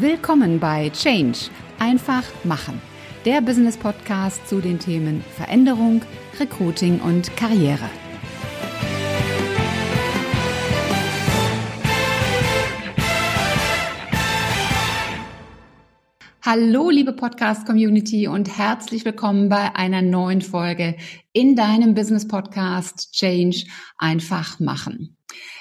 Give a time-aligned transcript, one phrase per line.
[0.00, 1.50] Willkommen bei Change.
[1.78, 2.82] Einfach machen.
[3.24, 6.02] Der Business Podcast zu den Themen Veränderung,
[6.40, 7.88] Recruiting und Karriere.
[16.42, 20.96] Hallo, liebe Podcast-Community und herzlich willkommen bei einer neuen Folge
[21.32, 23.66] in deinem Business Podcast Change
[23.96, 25.16] einfach machen.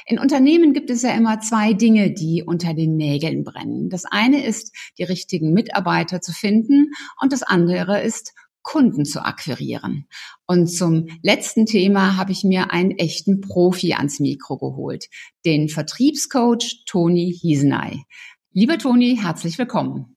[0.06, 3.90] In Unternehmen gibt es ja immer zwei Dinge, die unter den Nägeln brennen.
[3.90, 6.92] Das eine ist, die richtigen Mitarbeiter zu finden
[7.22, 10.08] und das andere ist, Kunden zu akquirieren.
[10.48, 15.08] Und zum letzten Thema habe ich mir einen echten Profi ans Mikro geholt,
[15.46, 18.04] den Vertriebscoach Toni Hiesenay.
[18.52, 20.16] Lieber Toni, herzlich willkommen.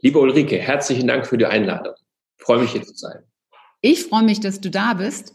[0.00, 1.94] Liebe Ulrike, herzlichen Dank für die Einladung.
[2.38, 3.24] Ich freue mich hier zu sein.
[3.80, 5.34] Ich freue mich, dass du da bist.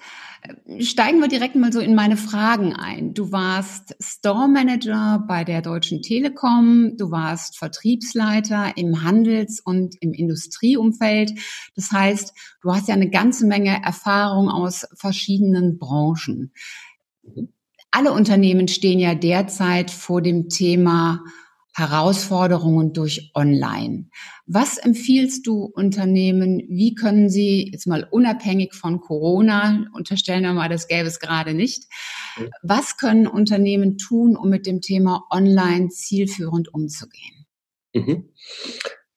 [0.79, 3.13] Steigen wir direkt mal so in meine Fragen ein.
[3.13, 10.13] Du warst Store Manager bei der Deutschen Telekom, du warst Vertriebsleiter im Handels- und im
[10.13, 11.33] Industrieumfeld.
[11.75, 16.53] Das heißt, du hast ja eine ganze Menge Erfahrung aus verschiedenen Branchen.
[17.91, 21.23] Alle Unternehmen stehen ja derzeit vor dem Thema
[21.79, 24.09] Herausforderungen durch Online.
[24.45, 26.61] Was empfiehlst du Unternehmen?
[26.69, 31.53] Wie können sie jetzt mal unabhängig von Corona, unterstellen wir mal, das gäbe es gerade
[31.53, 31.85] nicht,
[32.61, 37.47] was können Unternehmen tun, um mit dem Thema Online zielführend umzugehen?
[37.93, 38.29] Mhm.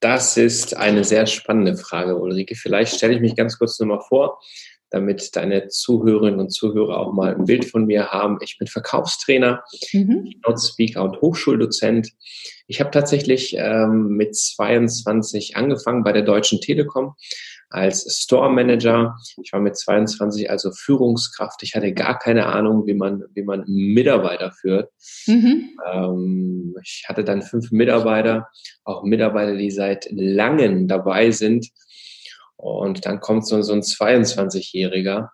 [0.01, 2.57] Das ist eine sehr spannende Frage, Ulrike.
[2.57, 4.41] Vielleicht stelle ich mich ganz kurz nochmal vor
[4.93, 8.39] damit deine Zuhörerinnen und Zuhörer auch mal ein Bild von mir haben.
[8.43, 10.31] Ich bin Verkaufstrainer, mhm.
[10.57, 12.11] Speaker und Hochschuldozent.
[12.67, 17.15] Ich habe tatsächlich ähm, mit 22 angefangen bei der Deutschen Telekom
[17.73, 19.17] als Store Manager.
[19.43, 21.63] Ich war mit 22 also Führungskraft.
[21.63, 24.91] Ich hatte gar keine Ahnung, wie man, wie man Mitarbeiter führt.
[25.27, 25.71] Mhm.
[25.91, 28.49] Ähm, ich hatte dann fünf Mitarbeiter,
[28.85, 31.69] auch Mitarbeiter, die seit langem dabei sind
[32.63, 35.31] und dann kommt so, so ein 22-Jähriger.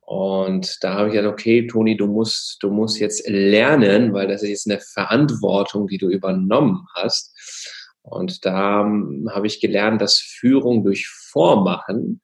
[0.00, 4.42] Und da habe ich gesagt, okay, Toni, du musst, du musst jetzt lernen, weil das
[4.42, 7.34] ist jetzt eine Verantwortung, die du übernommen hast.
[8.00, 12.22] Und da um, habe ich gelernt, dass Führung durch Vormachen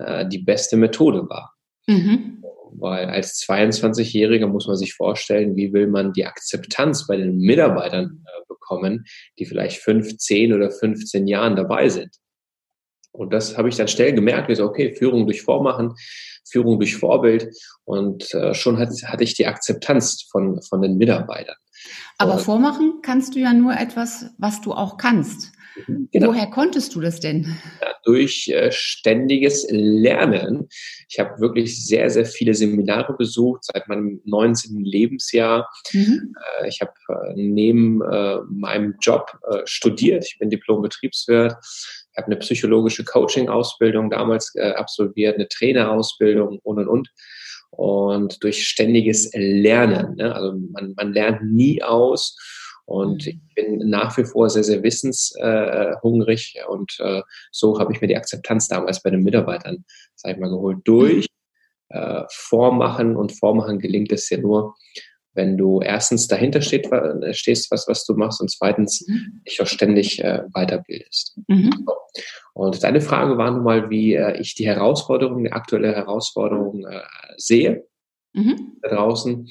[0.00, 1.54] äh, die beste Methode war.
[1.86, 2.42] Mhm.
[2.72, 8.24] Weil als 22-Jähriger muss man sich vorstellen, wie will man die Akzeptanz bei den Mitarbeitern
[8.26, 9.04] äh, bekommen,
[9.38, 12.19] die vielleicht fünf, zehn oder 15 Jahren dabei sind.
[13.12, 15.94] Und das habe ich dann schnell gemerkt, ich so, okay, Führung durch Vormachen,
[16.48, 17.48] Führung durch Vorbild
[17.84, 21.56] und äh, schon hat, hatte ich die Akzeptanz von, von den Mitarbeitern.
[22.18, 25.52] Aber und, Vormachen kannst du ja nur etwas, was du auch kannst.
[25.86, 26.28] Mhm, genau.
[26.28, 27.56] Woher konntest du das denn?
[27.80, 30.68] Ja, durch äh, ständiges Lernen.
[31.08, 34.80] Ich habe wirklich sehr, sehr viele Seminare besucht seit meinem 19.
[34.84, 35.68] Lebensjahr.
[35.92, 36.34] Mhm.
[36.60, 40.24] Äh, ich habe äh, neben äh, meinem Job äh, studiert.
[40.26, 41.54] Ich bin Diplom-Betriebswirt
[42.16, 47.10] habe eine psychologische Coaching-Ausbildung damals äh, absolviert, eine Trainerausbildung und und und.
[47.70, 50.34] Und durch ständiges Lernen, ne?
[50.34, 52.36] also man, man lernt nie aus.
[52.84, 56.56] Und ich bin nach wie vor sehr, sehr wissenshungrig.
[56.56, 57.22] Äh, und äh,
[57.52, 59.84] so habe ich mir die Akzeptanz damals bei den Mitarbeitern,
[60.16, 60.78] sag ich mal, geholt.
[60.84, 61.26] Durch
[61.90, 64.74] äh, Vormachen und Vormachen gelingt es ja nur,
[65.34, 66.88] wenn du erstens dahinter steht,
[67.32, 69.42] stehst, was, was du machst, und zweitens mhm.
[69.46, 71.38] dich auch ständig äh, weiterbildest.
[71.46, 71.86] Mhm.
[72.54, 77.00] Und deine Frage war nun mal, wie äh, ich die Herausforderung, die aktuelle Herausforderung äh,
[77.36, 77.86] sehe
[78.32, 78.76] mhm.
[78.82, 79.48] da draußen.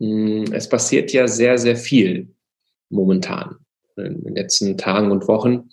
[0.00, 2.34] Hm, es passiert ja sehr, sehr viel
[2.88, 3.56] momentan
[3.96, 5.70] in den letzten Tagen und Wochen.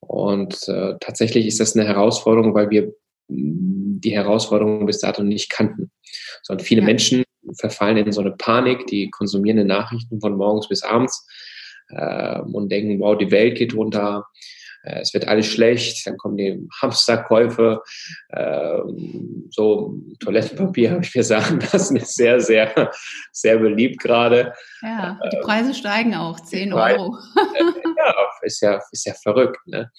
[0.00, 2.92] Und äh, tatsächlich ist das eine Herausforderung, weil wir
[3.28, 5.90] hm, die Herausforderung bis dato nicht kannten.
[6.42, 6.86] Sondern viele ja.
[6.86, 7.24] Menschen
[7.58, 11.26] verfallen in so eine Panik, die konsumieren die Nachrichten von morgens bis abends
[11.88, 14.26] äh, und denken, wow, die Welt geht runter,
[14.84, 17.82] äh, es wird alles schlecht, dann kommen die Hamsterkäufe,
[18.28, 18.78] äh,
[19.50, 22.90] so Toilettenpapier habe ich mir sagen lassen, ist sehr, sehr,
[23.32, 24.52] sehr beliebt gerade.
[24.82, 27.16] Ja, die Preise steigen auch, 10 Euro.
[27.96, 29.60] ja, ist ja, ist ja verrückt.
[29.66, 29.90] Ne?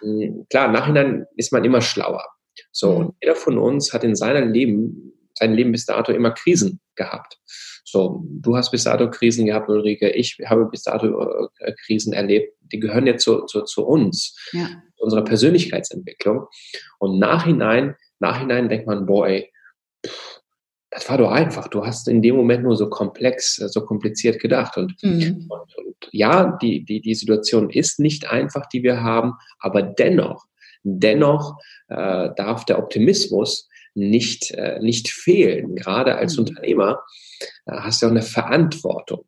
[0.00, 2.24] Hm, klar, im Nachhinein ist man immer schlauer.
[2.72, 2.96] So, mhm.
[2.96, 7.38] und jeder von uns hat in seinem Leben sein Leben bis dato immer Krisen gehabt.
[7.84, 12.54] So, du hast bis dato Krisen gehabt, Ulrike, ich habe bis dato äh, Krisen erlebt.
[12.72, 14.68] Die gehören ja zu, zu, zu uns, ja.
[14.98, 16.46] unserer Persönlichkeitsentwicklung.
[16.98, 19.50] Und nachhinein, nachhinein denkt man, boy,
[20.90, 21.68] das war doch einfach.
[21.68, 24.76] Du hast in dem Moment nur so komplex, so kompliziert gedacht.
[24.76, 25.46] Und, mhm.
[25.48, 30.46] und, und ja, die, die, die Situation ist nicht einfach, die wir haben, aber dennoch,
[30.82, 31.58] dennoch
[31.88, 35.74] äh, darf der Optimismus nicht, äh, nicht fehlen.
[35.74, 36.44] Gerade als mhm.
[36.44, 37.02] Unternehmer
[37.66, 39.24] äh, hast du auch eine Verantwortung.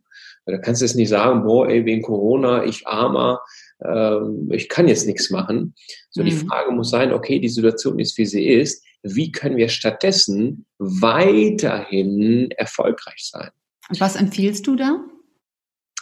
[0.46, 3.40] Da kannst du jetzt nicht sagen, boah, ey, wegen Corona, ich armer,
[3.80, 4.16] äh,
[4.50, 5.74] ich kann jetzt nichts machen.
[6.10, 6.26] So, mhm.
[6.26, 8.84] die Frage muss sein, okay, die Situation ist, wie sie ist.
[9.02, 13.50] Wie können wir stattdessen weiterhin erfolgreich sein?
[13.88, 15.04] Und was empfiehlst du da?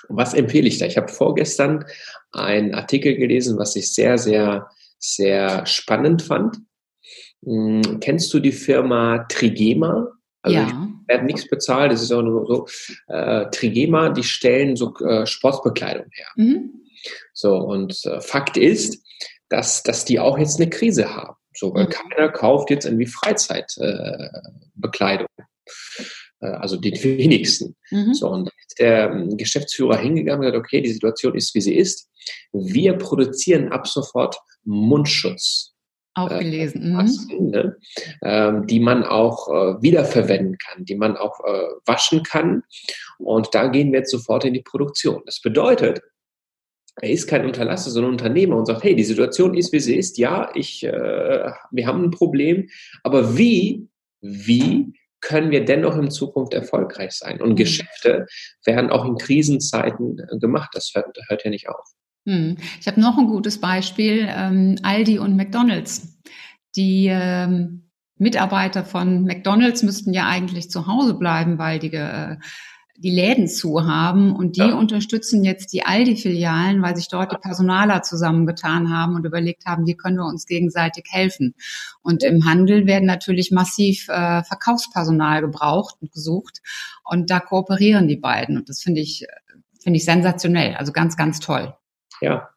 [0.08, 0.86] Was empfehle ich da?
[0.86, 1.84] Ich habe vorgestern
[2.32, 6.58] einen Artikel gelesen, was ich sehr, sehr, sehr spannend fand.
[7.46, 10.08] Hm, kennst du die Firma Trigema?
[10.43, 10.66] Also ja.
[10.66, 12.66] ich werde nichts bezahlt, das ist auch nur so.
[13.08, 16.28] Äh, Trigema, die stellen so äh, Sportbekleidung her.
[16.37, 16.82] Mhm.
[17.32, 19.02] So, und äh, Fakt ist,
[19.48, 21.37] dass, dass die auch jetzt eine Krise haben.
[21.54, 21.90] So, weil mhm.
[21.90, 25.28] keiner kauft jetzt irgendwie Freizeitbekleidung.
[25.38, 25.43] Äh,
[26.40, 27.76] äh, also die wenigsten.
[27.90, 28.14] Mhm.
[28.14, 32.08] So, und der ähm, Geschäftsführer hingegangen und gesagt, okay, die Situation ist, wie sie ist.
[32.52, 35.75] Wir produzieren ab sofort Mundschutz.
[36.16, 36.92] Auch äh, gelesen.
[36.92, 37.76] Masken, ne?
[38.22, 42.62] ähm, die man auch äh, wiederverwenden kann, die man auch äh, waschen kann.
[43.18, 45.22] Und da gehen wir jetzt sofort in die Produktion.
[45.26, 46.00] Das bedeutet,
[47.02, 50.16] er ist kein Unterlasser, sondern Unternehmer und sagt, hey, die Situation ist, wie sie ist.
[50.16, 52.70] Ja, ich, äh, wir haben ein Problem,
[53.02, 53.86] aber wie,
[54.22, 57.42] wie können wir dennoch in Zukunft erfolgreich sein?
[57.42, 57.56] Und mhm.
[57.56, 58.26] Geschäfte
[58.64, 60.70] werden auch in Krisenzeiten äh, gemacht.
[60.72, 61.95] Das hört, hört ja nicht auf.
[62.26, 62.58] Mhm.
[62.81, 66.19] Ich habe noch ein gutes Beispiel, ähm, Aldi und McDonald's.
[66.75, 72.37] Die ähm, Mitarbeiter von McDonald's müssten ja eigentlich zu Hause bleiben, weil die äh,
[72.99, 74.75] die Läden zu haben und die ja.
[74.75, 79.96] unterstützen jetzt die Aldi-Filialen, weil sich dort die Personaler zusammengetan haben und überlegt haben, wie
[79.96, 81.55] können wir uns gegenseitig helfen.
[82.02, 86.62] Und im Handel werden natürlich massiv äh, Verkaufspersonal gebraucht und gesucht
[87.05, 89.26] und da kooperieren die beiden und das finde ich
[89.82, 91.75] finde ich sensationell, also ganz ganz toll.
[92.20, 92.48] Ja,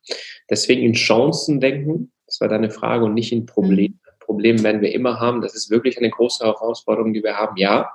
[0.50, 4.00] deswegen in Chancen denken, das war deine Frage und nicht in Problemen.
[4.04, 4.10] Mhm.
[4.20, 5.42] Probleme werden wir immer haben.
[5.42, 7.58] Das ist wirklich eine große Herausforderung, die wir haben.
[7.58, 7.90] Ja,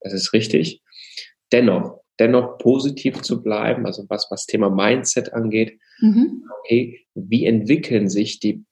[0.00, 0.82] das ist richtig
[1.52, 5.78] dennoch, dennoch positiv zu bleiben, also was, was Thema Mindset angeht.
[6.00, 6.44] Mhm.
[6.60, 8.64] Okay, wie entwickeln sich die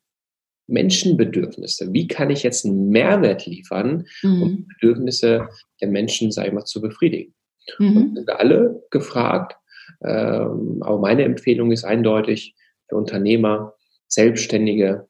[0.69, 1.93] Menschenbedürfnisse?
[1.93, 4.43] Wie kann ich jetzt einen Mehrwert liefern, mhm.
[4.43, 5.49] um die Bedürfnisse
[5.81, 7.35] der Menschen, sage ich mal, zu befriedigen?
[7.79, 7.97] Mhm.
[7.97, 9.57] Und sind alle gefragt.
[10.03, 12.55] Ähm, aber meine Empfehlung ist eindeutig
[12.89, 13.75] für Unternehmer,
[14.07, 15.09] Selbstständige,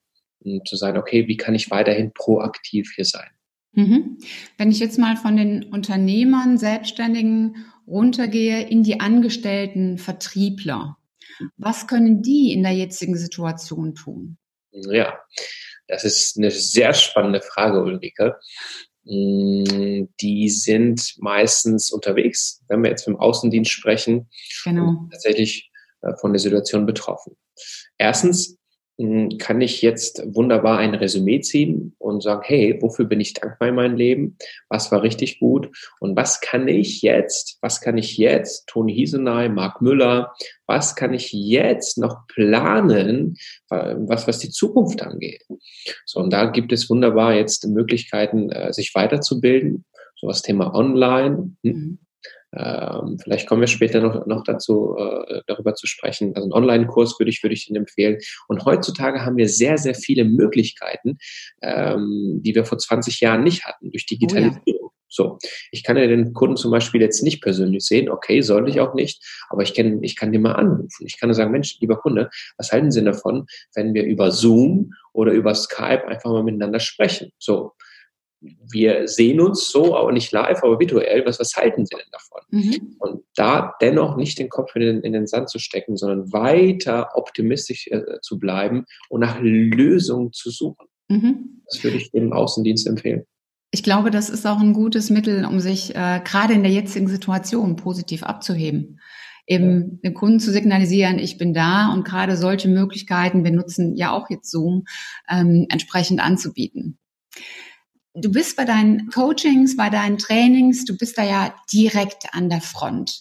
[0.65, 3.29] zu sein, okay, wie kann ich weiterhin proaktiv hier sein?
[3.73, 4.19] Mhm.
[4.57, 10.97] Wenn ich jetzt mal von den Unternehmern, Selbstständigen runtergehe in die Angestellten Vertriebler,
[11.57, 14.39] was können die in der jetzigen Situation tun?
[14.71, 15.19] Ja,
[15.87, 18.37] das ist eine sehr spannende Frage, Ulrike.
[19.08, 24.28] Mm, die sind meistens unterwegs, wenn wir jetzt vom Außendienst sprechen,
[24.64, 25.08] genau.
[25.10, 25.70] tatsächlich
[26.02, 27.37] äh, von der Situation betroffen.
[27.96, 28.57] Erstens
[29.39, 33.77] kann ich jetzt wunderbar ein Resümee ziehen und sagen, hey, wofür bin ich dankbar in
[33.77, 34.37] meinem Leben?
[34.69, 35.71] Was war richtig gut?
[36.00, 40.35] Und was kann ich jetzt, was kann ich jetzt, Toni Hiesenay, Marc Müller,
[40.67, 43.37] was kann ich jetzt noch planen,
[43.69, 45.44] was, was die Zukunft angeht?
[46.05, 49.85] So, und da gibt es wunderbar jetzt Möglichkeiten, äh, sich weiterzubilden.
[50.17, 51.55] So was Thema Online.
[51.62, 51.73] Hm?
[51.73, 51.99] Mhm.
[52.56, 56.33] Ähm, vielleicht kommen wir später noch, noch dazu, äh, darüber zu sprechen.
[56.35, 58.19] Also einen Online-Kurs würde ich, würde ich Ihnen empfehlen.
[58.49, 61.19] Und heutzutage haben wir sehr, sehr viele Möglichkeiten,
[61.62, 64.62] ähm, die wir vor 20 Jahren nicht hatten, durch Digitalisierung.
[64.67, 64.89] Oh ja.
[65.11, 65.39] So,
[65.73, 68.94] ich kann ja den Kunden zum Beispiel jetzt nicht persönlich sehen, okay, sollte ich auch
[68.94, 71.06] nicht, aber ich kann, ich kann den mal anrufen.
[71.06, 72.29] Ich kann nur sagen, Mensch, lieber Kunde,
[72.59, 77.32] was halten Sie davon, wenn wir über Zoom oder über Skype einfach mal miteinander sprechen?
[77.39, 77.72] So,
[78.41, 81.25] wir sehen uns so, aber nicht live, aber virtuell.
[81.27, 82.41] Was, was halten Sie denn davon?
[82.51, 82.97] Mhm.
[82.99, 87.11] Und da dennoch nicht den Kopf in den, in den Sand zu stecken, sondern weiter
[87.15, 90.87] optimistisch äh, zu bleiben und nach Lösungen zu suchen.
[91.09, 91.63] Mhm.
[91.67, 93.25] Das würde ich dem Außendienst empfehlen.
[93.71, 97.09] Ich glaube, das ist auch ein gutes Mittel, um sich äh, gerade in der jetzigen
[97.09, 99.01] Situation positiv abzuheben.
[99.47, 104.13] Eben dem Kunden zu signalisieren, ich bin da und gerade solche Möglichkeiten, wir nutzen ja
[104.13, 104.85] auch jetzt Zoom,
[105.29, 106.99] ähm, entsprechend anzubieten
[108.20, 112.60] du bist bei deinen Coachings, bei deinen Trainings, du bist da ja direkt an der
[112.60, 113.20] Front.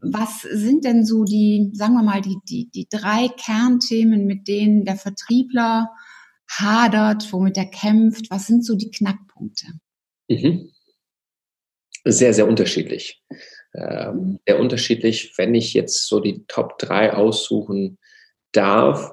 [0.00, 4.84] Was sind denn so die, sagen wir mal, die, die, die drei Kernthemen, mit denen
[4.84, 5.90] der Vertriebler
[6.48, 8.30] hadert, womit er kämpft?
[8.30, 9.66] Was sind so die Knackpunkte?
[10.28, 10.70] Mhm.
[12.04, 13.22] Sehr, sehr unterschiedlich.
[13.74, 17.98] Ähm, sehr unterschiedlich, wenn ich jetzt so die Top 3 aussuchen
[18.52, 19.12] darf,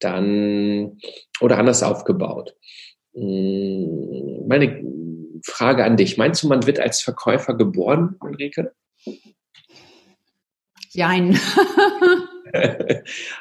[0.00, 0.98] dann
[1.40, 2.56] oder anders aufgebaut.
[3.14, 4.82] Hm, meine
[5.44, 6.18] Frage an dich.
[6.18, 8.72] Meinst du, man wird als Verkäufer geboren, Ulrike?
[10.90, 11.38] Jein.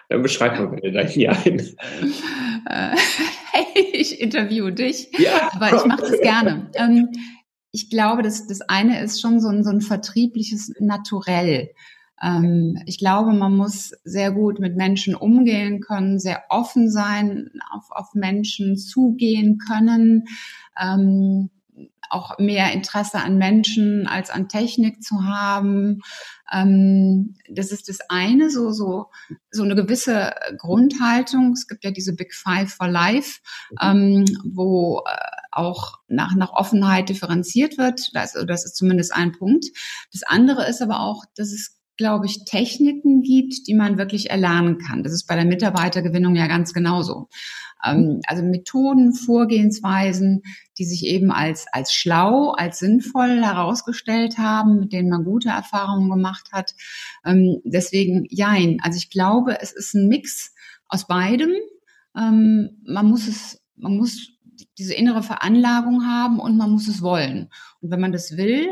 [0.10, 1.76] Dann beschreib mal bitte dein Jein.
[2.66, 5.10] Hey, ich interviewe dich.
[5.18, 5.52] Ja.
[5.54, 6.72] Aber ich mache das gerne.
[6.76, 7.10] Ähm,
[7.72, 11.72] ich glaube, dass das eine ist schon so ein, so ein vertriebliches Naturell.
[12.22, 17.86] Ähm, ich glaube, man muss sehr gut mit Menschen umgehen können, sehr offen sein, auf,
[17.90, 20.26] auf Menschen zugehen können.
[20.80, 21.50] Ähm,
[22.12, 26.02] auch mehr Interesse an Menschen als an Technik zu haben.
[26.52, 29.08] Ähm, das ist das eine, so, so,
[29.50, 31.54] so eine gewisse Grundhaltung.
[31.54, 33.40] Es gibt ja diese Big Five for Life,
[33.82, 35.16] ähm, wo äh,
[35.52, 38.10] auch nach, nach Offenheit differenziert wird.
[38.14, 39.66] Das, das ist zumindest ein Punkt.
[40.12, 44.78] Das andere ist aber auch, dass es glaube ich, Techniken gibt, die man wirklich erlernen
[44.78, 45.04] kann.
[45.04, 47.28] Das ist bei der Mitarbeitergewinnung ja ganz genauso.
[47.84, 50.42] Ähm, also Methoden, Vorgehensweisen,
[50.78, 56.10] die sich eben als, als schlau, als sinnvoll herausgestellt haben, mit denen man gute Erfahrungen
[56.10, 56.72] gemacht hat.
[57.26, 58.80] Ähm, deswegen, jein.
[58.82, 60.54] Also ich glaube, es ist ein Mix
[60.88, 61.52] aus beidem.
[62.18, 64.30] Ähm, man muss es, man muss
[64.78, 67.50] diese innere Veranlagung haben und man muss es wollen.
[67.82, 68.68] Und wenn man das will,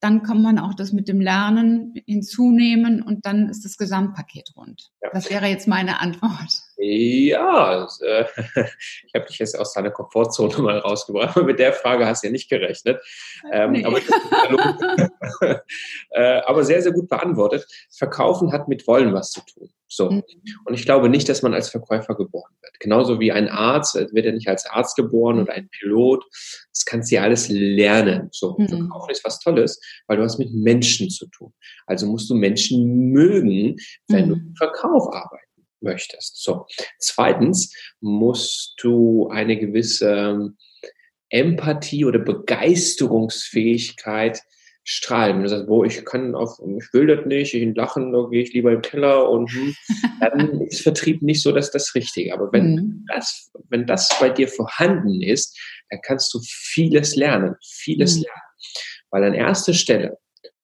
[0.00, 4.90] dann kann man auch das mit dem Lernen hinzunehmen und dann ist das Gesamtpaket rund.
[5.02, 5.10] Ja.
[5.12, 6.67] Das wäre jetzt meine Antwort.
[6.80, 8.24] Ja, äh,
[9.04, 11.36] ich habe dich jetzt aus deiner Komfortzone mal rausgebracht.
[11.44, 13.00] Mit der Frage hast du ja nicht gerechnet.
[13.52, 13.84] Ähm, nee.
[13.84, 13.98] aber,
[16.10, 17.66] äh, aber, sehr, sehr gut beantwortet.
[17.90, 19.70] Verkaufen hat mit Wollen was zu tun.
[19.88, 20.10] So.
[20.10, 20.22] Mhm.
[20.66, 22.78] Und ich glaube nicht, dass man als Verkäufer geboren wird.
[22.78, 26.24] Genauso wie ein Arzt, wird er nicht als Arzt geboren oder ein Pilot.
[26.72, 28.28] Das kannst du ja alles lernen.
[28.30, 28.54] So.
[28.56, 28.68] Mhm.
[28.68, 31.52] Verkaufen ist was Tolles, weil du hast mit Menschen zu tun.
[31.86, 34.48] Also musst du Menschen mögen, wenn du mhm.
[34.48, 35.47] im Verkauf arbeitest
[35.80, 36.42] möchtest.
[36.42, 36.66] So.
[36.98, 40.52] Zweitens musst du eine gewisse
[41.30, 44.42] Empathie oder Begeisterungsfähigkeit
[44.84, 45.36] strahlen.
[45.36, 48.42] Wenn du sagst, wo ich kann auf, ich will das nicht, ich lachen, da gehe
[48.42, 49.76] ich lieber im Keller und hm,
[50.20, 52.32] dann ist Vertrieb nicht so dass das Richtige.
[52.32, 53.04] Aber wenn mhm.
[53.14, 58.22] das, wenn das bei dir vorhanden ist, dann kannst du vieles lernen, vieles mhm.
[58.22, 58.40] lernen.
[59.10, 60.16] Weil an erster Stelle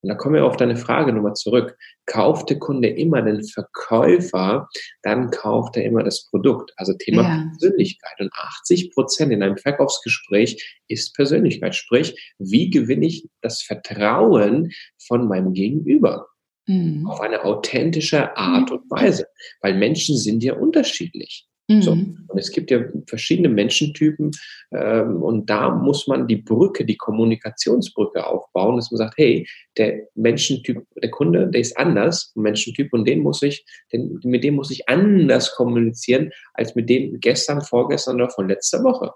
[0.04, 1.78] und da kommen wir auf deine Frage nochmal zurück.
[2.04, 4.68] Kauft der Kunde immer den Verkäufer,
[5.00, 6.74] dann kauft er immer das Produkt.
[6.76, 7.50] Also Thema ja.
[7.58, 8.20] Persönlichkeit.
[8.20, 11.74] Und 80 Prozent in einem Verkaufsgespräch ist Persönlichkeit.
[11.74, 14.72] Sprich, wie gewinne ich das Vertrauen
[15.06, 16.26] von meinem Gegenüber?
[16.66, 17.06] Mhm.
[17.06, 19.26] Auf eine authentische Art und Weise.
[19.62, 21.48] Weil Menschen sind ja unterschiedlich.
[21.68, 21.82] Mhm.
[21.82, 21.92] So.
[21.92, 24.30] Und es gibt ja verschiedene Menschentypen
[24.72, 29.46] ähm, und da muss man die Brücke, die Kommunikationsbrücke aufbauen, dass man sagt, hey,
[29.78, 34.56] der Menschentyp, der Kunde, der ist anders, Menschentyp und den muss ich, den, mit dem
[34.56, 39.12] muss ich anders kommunizieren als mit dem gestern, vorgestern oder von letzter Woche.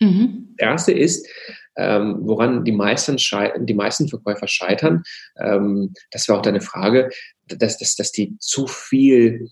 [0.00, 0.54] Mhm.
[0.60, 1.26] Der erste ist,
[1.76, 3.16] ähm, woran die meisten,
[3.66, 5.02] die meisten Verkäufer scheitern,
[5.40, 7.10] ähm, das war auch deine Frage,
[7.46, 9.48] dass, dass, dass die zu viel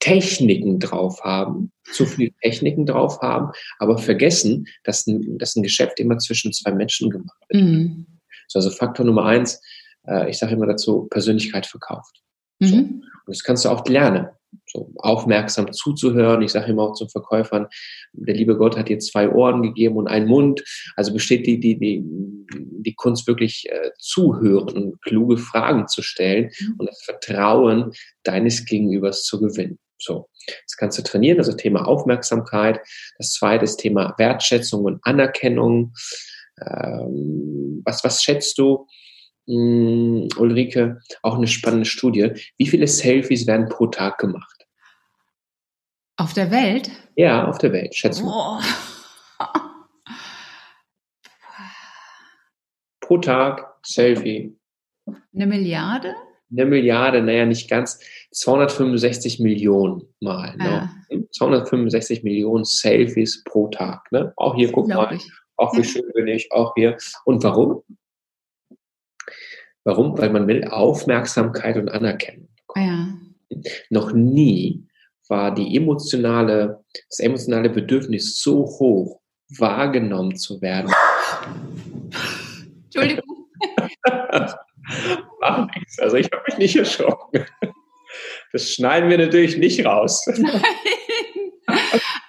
[0.00, 5.98] Techniken drauf haben, zu viel Techniken drauf haben, aber vergessen, dass ein, dass ein Geschäft
[6.00, 7.62] immer zwischen zwei Menschen gemacht wird.
[7.62, 8.06] Mhm.
[8.46, 9.60] So, also Faktor Nummer eins,
[10.06, 12.22] äh, ich sage immer dazu, Persönlichkeit verkauft.
[12.60, 12.66] Mhm.
[12.66, 12.76] So.
[12.76, 14.28] Und das kannst du auch lernen.
[14.66, 16.40] So aufmerksam zuzuhören.
[16.40, 17.66] Ich sage immer auch zu Verkäufern,
[18.12, 20.64] der liebe Gott hat dir zwei Ohren gegeben und einen Mund.
[20.96, 22.02] Also besteht die, die, die,
[22.54, 26.74] die Kunst wirklich äh, zuhören und kluge Fragen zu stellen mhm.
[26.78, 29.78] und das Vertrauen deines Gegenübers zu gewinnen.
[29.98, 32.80] So, das kannst du trainieren, also Thema Aufmerksamkeit.
[33.18, 35.92] Das zweite ist Thema Wertschätzung und Anerkennung.
[36.60, 38.86] Ähm, was, was schätzt du,
[39.46, 41.00] mh, hm, Ulrike?
[41.22, 42.32] Auch eine spannende Studie.
[42.56, 44.66] Wie viele Selfies werden pro Tag gemacht?
[46.16, 46.90] Auf der Welt?
[47.16, 48.30] Ja, auf der Welt, schätzt du.
[53.00, 54.58] Pro Tag Selfie.
[55.06, 56.14] Eine Milliarde?
[56.50, 58.00] Eine Milliarde, naja, nicht ganz,
[58.32, 60.56] 265 Millionen Mal.
[60.56, 60.90] Ne?
[61.32, 64.10] 265 Millionen Selfies pro Tag.
[64.12, 64.32] Ne?
[64.36, 65.30] Auch hier, guck mal, ich.
[65.56, 66.96] auch wie schön bin ich, auch hier.
[67.24, 67.82] Und warum?
[69.84, 70.18] Warum?
[70.18, 72.48] Weil man will Aufmerksamkeit und Anerkennung.
[72.76, 73.08] Ja.
[73.90, 74.86] Noch nie
[75.28, 79.20] war die emotionale, das emotionale Bedürfnis so hoch,
[79.56, 80.92] wahrgenommen zu werden.
[82.84, 83.48] Entschuldigung.
[85.40, 85.98] Mach nichts.
[85.98, 87.44] Also ich habe mich nicht erschrocken.
[88.52, 90.24] Das schneiden wir natürlich nicht raus.
[90.36, 90.62] Nein.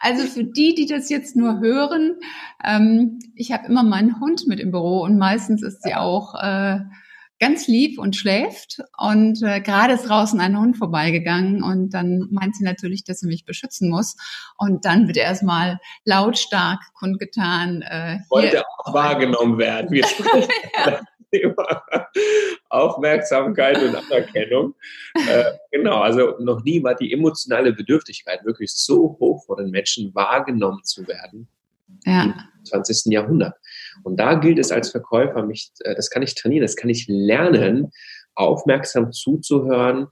[0.01, 2.19] Also für die, die das jetzt nur hören,
[2.63, 6.79] ähm, ich habe immer meinen Hund mit im Büro und meistens ist sie auch äh,
[7.39, 8.81] ganz lieb und schläft.
[8.97, 13.27] Und äh, gerade ist draußen ein Hund vorbeigegangen und dann meint sie natürlich, dass sie
[13.27, 14.15] mich beschützen muss.
[14.57, 17.81] Und dann wird erstmal lautstark kundgetan.
[17.81, 19.91] Äh, Wollte auch wahrgenommen werden.
[19.91, 20.49] Wir sprechen
[21.31, 21.83] Thema
[22.69, 24.75] Aufmerksamkeit und Anerkennung.
[25.13, 30.13] Äh, genau, also noch nie war die emotionale Bedürftigkeit wirklich so hoch von den Menschen
[30.13, 31.47] wahrgenommen zu werden
[32.05, 32.23] ja.
[32.23, 32.33] im
[32.65, 33.11] 20.
[33.11, 33.55] Jahrhundert.
[34.03, 37.05] Und da gilt es als Verkäufer, mich, äh, das kann ich trainieren, das kann ich
[37.07, 37.91] lernen,
[38.35, 40.07] aufmerksam zuzuhören,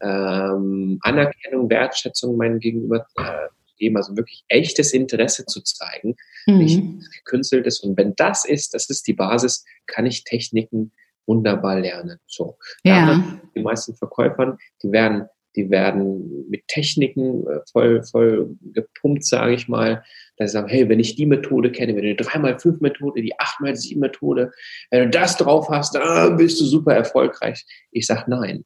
[0.00, 6.58] ähm, Anerkennung, Wertschätzung meinem Gegenüber äh, geben, also wirklich echtes Interesse zu zeigen, mhm.
[6.58, 6.82] nicht
[7.18, 7.80] gekünsteltes.
[7.80, 10.92] Und wenn das ist, das ist die Basis, kann ich Techniken
[11.26, 12.18] wunderbar lernen.
[12.26, 12.58] So.
[12.84, 13.40] Ja.
[13.54, 19.68] Die meisten Verkäufern, die werden die werden mit Techniken äh, voll, voll gepumpt, sage ich
[19.68, 20.02] mal.
[20.36, 24.50] Da sagen, hey, wenn ich die Methode kenne, wenn du die 3x5-Methode, die 8x7-Methode,
[24.90, 27.64] wenn du das drauf hast, dann bist du super erfolgreich.
[27.90, 28.64] Ich sage nein.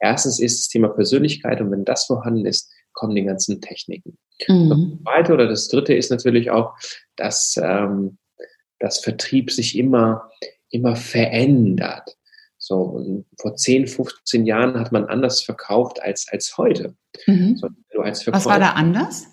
[0.00, 4.18] Erstens ist das Thema Persönlichkeit und wenn das vorhanden ist, kommen die ganzen Techniken.
[4.48, 4.68] Mhm.
[4.70, 6.74] Das zweite oder das dritte ist natürlich auch,
[7.16, 8.18] dass ähm,
[8.78, 10.30] das Vertrieb sich immer,
[10.70, 12.16] immer verändert.
[12.58, 16.94] So, vor 10, 15 Jahren hat man anders verkauft als, als heute.
[17.26, 17.56] Mhm.
[17.56, 17.68] So,
[18.26, 19.26] Was war da anders?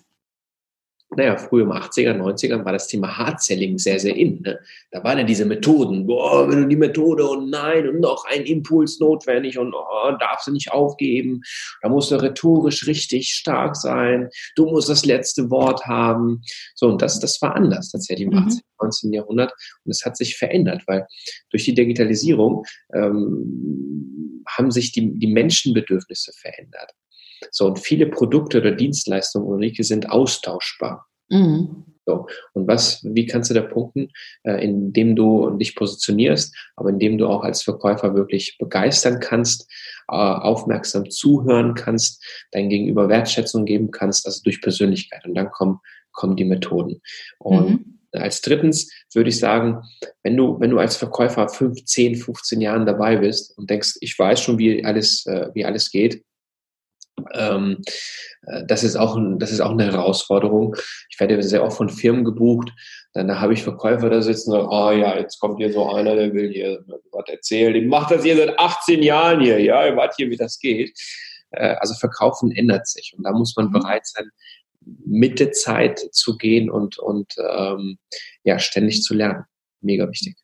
[1.16, 4.42] Naja, früher im 80er, 90ern war das Thema Hard-Selling sehr, sehr in.
[4.42, 4.60] Ne?
[4.90, 8.44] Da waren ja diese Methoden, boah, wenn du die Methode und nein und noch ein
[8.44, 11.40] Impuls notwendig und oh, darfst du nicht aufgeben.
[11.80, 14.28] Da musst du rhetorisch richtig stark sein.
[14.54, 16.42] Du musst das letzte Wort haben.
[16.74, 18.46] So, und das, das war anders tatsächlich im mhm.
[18.46, 18.62] 18.
[18.80, 19.12] 19.
[19.12, 19.52] Jahrhundert.
[19.84, 21.06] Und es hat sich verändert, weil
[21.50, 26.92] durch die Digitalisierung ähm, haben sich die, die Menschenbedürfnisse verändert.
[27.50, 31.06] So, und viele Produkte oder Dienstleistungen, Ulrike, sind austauschbar.
[31.28, 31.84] Mhm.
[32.06, 34.10] So, und was, wie kannst du da punkten?
[34.42, 39.70] Äh, indem du dich positionierst, aber indem du auch als Verkäufer wirklich begeistern kannst,
[40.08, 45.26] äh, aufmerksam zuhören kannst, dein Gegenüber Wertschätzung geben kannst, also durch Persönlichkeit.
[45.26, 45.80] Und dann kommen,
[46.12, 47.02] kommen die Methoden.
[47.38, 47.98] Und mhm.
[48.12, 49.82] Als drittens würde ich sagen,
[50.22, 54.18] wenn du, wenn du als Verkäufer 5, 10, 15 Jahren dabei bist und denkst, ich
[54.18, 56.24] weiß schon, wie alles, äh, wie alles geht,
[57.34, 57.82] ähm,
[58.46, 60.76] äh, das, ist auch ein, das ist auch eine Herausforderung.
[61.10, 62.70] Ich werde sehr oft von Firmen gebucht.
[63.14, 65.90] Dann da habe ich Verkäufer da sitzen und sagen, oh ja, jetzt kommt hier so
[65.90, 67.74] einer, der will hier was erzählen.
[67.74, 69.60] Ich mache das hier seit 18 Jahren hier.
[69.60, 70.92] Ja, ihr wart hier, wie das geht.
[71.50, 73.72] Äh, also Verkaufen ändert sich und da muss man mhm.
[73.72, 74.30] bereit sein,
[75.04, 77.98] mit der Zeit zu gehen und, und ähm,
[78.44, 79.44] ja, ständig zu lernen.
[79.80, 80.36] Mega wichtig.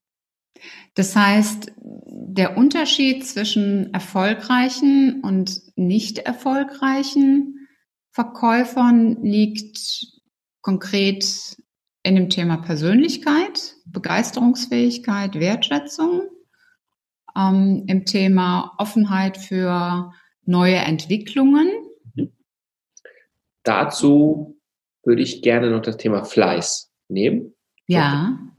[0.94, 7.68] Das heißt, der Unterschied zwischen erfolgreichen und nicht erfolgreichen
[8.10, 10.06] Verkäufern liegt
[10.60, 11.56] konkret
[12.04, 16.28] in dem Thema Persönlichkeit, Begeisterungsfähigkeit, Wertschätzung,
[17.36, 20.12] ähm, im Thema Offenheit für
[20.44, 21.68] neue Entwicklungen.
[23.62, 24.60] Dazu
[25.02, 27.54] würde ich gerne noch das Thema Fleiß nehmen.
[27.86, 28.38] Ja.
[28.38, 28.52] Hm,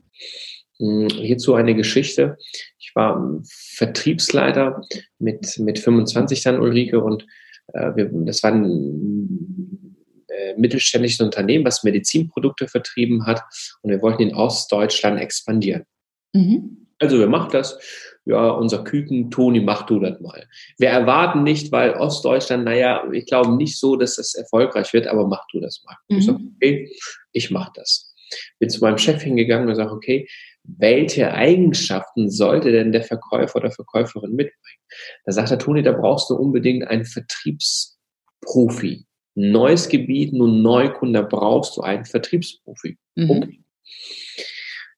[0.78, 2.38] hierzu eine Geschichte.
[2.78, 3.42] Ich war
[3.76, 4.82] Vertriebsleiter
[5.20, 7.26] mit, mit 25 dann Ulrike und
[7.74, 9.96] äh, wir, das war ein
[10.28, 13.42] äh, mittelständisches Unternehmen, was Medizinprodukte vertrieben hat
[13.82, 15.86] und wir wollten in Ostdeutschland expandieren.
[16.34, 16.88] Mhm.
[17.00, 17.78] Also wer macht das?
[18.26, 20.48] Ja, unser Küken, Toni, mach du das mal.
[20.78, 25.28] Wir erwarten nicht, weil Ostdeutschland, naja, ich glaube nicht so, dass das erfolgreich wird, aber
[25.28, 25.96] mach du das mal.
[26.10, 26.18] Mhm.
[26.18, 26.92] Ich sage, okay,
[27.34, 28.14] ich mach das.
[28.60, 30.28] Bin zu meinem Chef hingegangen und sage, okay,
[30.68, 34.82] welche Eigenschaften sollte denn der Verkäufer oder Verkäuferin mitbringen?
[35.26, 39.06] Da sagt der Toni, da brauchst du unbedingt einen Vertriebsprofi.
[39.36, 42.98] Neues Gebiet, nun Neukunde, brauchst du einen Vertriebsprofi.
[43.16, 43.32] Mhm.
[43.32, 43.62] Okay.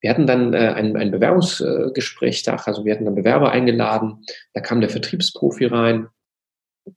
[0.01, 4.62] Wir hatten dann äh, ein, ein Bewerbungsgespräch da, also wir hatten dann Bewerber eingeladen, da
[4.62, 6.08] kam der Vertriebsprofi rein,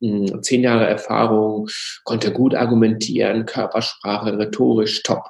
[0.00, 1.68] hm, zehn Jahre Erfahrung,
[2.04, 5.24] konnte gut argumentieren, Körpersprache, rhetorisch top.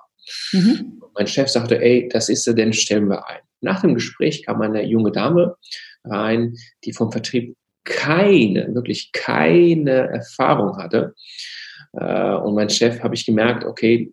[0.52, 1.02] Mhm.
[1.14, 3.40] Mein Chef sagte, ey, das ist er, denn stellen wir ein.
[3.60, 5.56] Nach dem Gespräch kam eine junge Dame
[6.04, 11.14] rein, die vom Vertrieb keine, wirklich keine Erfahrung hatte.
[11.92, 14.10] Äh, und mein Chef habe ich gemerkt, okay,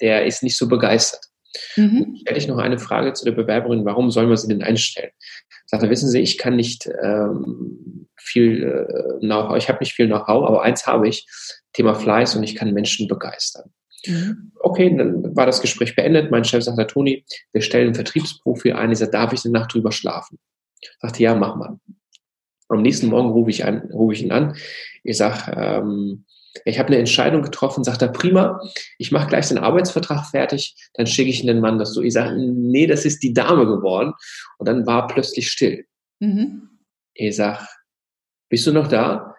[0.00, 1.24] der ist nicht so begeistert.
[1.76, 2.16] Mhm.
[2.20, 5.10] Stelle ich noch eine Frage zu der Bewerberin, warum sollen wir sie denn einstellen?
[5.66, 10.46] Sagte, wissen Sie, ich kann nicht ähm, viel äh, Know-how, ich habe nicht viel Know-how,
[10.46, 11.26] aber eins habe ich,
[11.72, 13.70] Thema Fleiß und ich kann Menschen begeistern.
[14.06, 14.52] Mhm.
[14.60, 16.30] Okay, dann war das Gespräch beendet.
[16.30, 18.92] Mein Chef sagte, Toni, wir stellen einen Vertriebsprofi ein.
[18.92, 20.38] Ich sagte, darf ich eine Nacht drüber schlafen?
[20.80, 21.78] Ich sagte, ja, mach mal.
[22.68, 24.56] Am nächsten Morgen rufe ich, an, rufe ich ihn an.
[25.04, 26.24] Ich sage, ähm,
[26.64, 28.60] ich habe eine Entscheidung getroffen, sagt er, prima,
[28.98, 32.02] ich mache gleich den Arbeitsvertrag fertig, dann schicke ich den Mann das so.
[32.02, 34.12] Ich sage, nee, das ist die Dame geworden.
[34.58, 35.86] Und dann war plötzlich still.
[36.20, 36.68] Mhm.
[37.14, 37.66] Ich sage,
[38.48, 39.34] bist du noch da?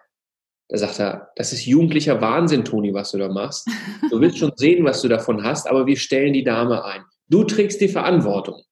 [0.68, 3.68] Da sagt er, das ist jugendlicher Wahnsinn, Toni, was du da machst.
[4.10, 7.02] Du willst schon sehen, was du davon hast, aber wir stellen die Dame ein.
[7.28, 8.62] Du trägst die Verantwortung.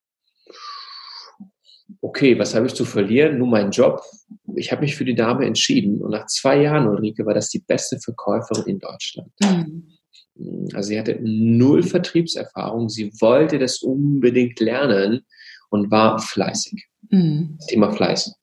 [2.00, 3.38] Okay, was habe ich zu verlieren?
[3.38, 4.02] Nur meinen Job.
[4.56, 7.60] Ich habe mich für die Dame entschieden und nach zwei Jahren, Ulrike, war das die
[7.60, 9.30] beste Verkäuferin in Deutschland.
[9.40, 10.68] Mhm.
[10.74, 15.26] Also sie hatte null Vertriebserfahrung, sie wollte das unbedingt lernen
[15.70, 16.86] und war fleißig.
[17.10, 17.58] Mhm.
[17.68, 18.34] Thema Fleiß.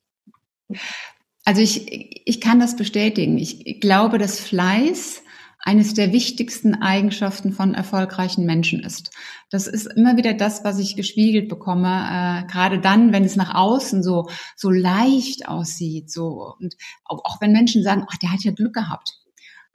[1.49, 3.39] Also ich, ich kann das bestätigen.
[3.39, 5.23] Ich glaube, dass Fleiß
[5.57, 9.09] eines der wichtigsten Eigenschaften von erfolgreichen Menschen ist.
[9.49, 13.55] Das ist immer wieder das, was ich gespiegelt bekomme, äh, gerade dann, wenn es nach
[13.55, 18.43] außen so so leicht aussieht, so und auch, auch wenn Menschen sagen, ach, der hat
[18.43, 19.17] ja Glück gehabt.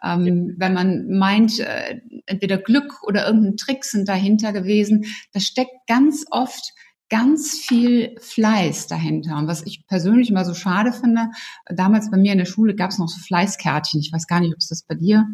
[0.00, 5.88] Ähm, wenn man meint, äh, entweder Glück oder irgendein Trick sind dahinter gewesen, das steckt
[5.88, 6.72] ganz oft
[7.11, 9.37] ganz viel Fleiß dahinter.
[9.37, 11.31] Und was ich persönlich immer so schade finde,
[11.67, 14.01] damals bei mir in der Schule gab es noch so Fleißkärtchen.
[14.01, 15.27] Ich weiß gar nicht, ob es das bei dir